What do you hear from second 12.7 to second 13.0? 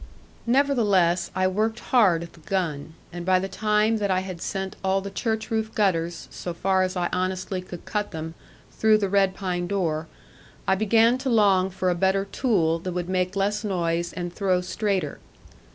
that